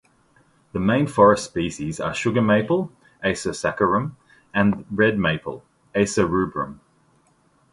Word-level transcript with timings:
The 0.71 0.79
main 0.79 1.05
forest 1.05 1.45
species 1.45 1.99
are 1.99 2.11
sugar 2.15 2.41
maple 2.41 2.91
("Acer 3.23 3.51
saccharum") 3.51 4.13
and 4.51 4.83
red 4.89 5.19
maple 5.19 5.63
("Acer 5.93 6.25
rubrum"). 6.25 6.79